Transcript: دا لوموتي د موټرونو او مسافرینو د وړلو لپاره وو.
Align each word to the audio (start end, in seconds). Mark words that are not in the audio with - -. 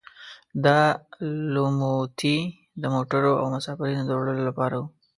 دا 0.65 0.79
لوموتي 1.53 2.37
د 2.81 2.83
موټرونو 2.93 3.39
او 3.41 3.45
مسافرینو 3.55 4.03
د 4.07 4.11
وړلو 4.19 4.43
لپاره 4.49 4.75
وو. 4.79 4.87